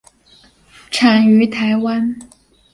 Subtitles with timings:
[0.89, 2.17] 产于台湾。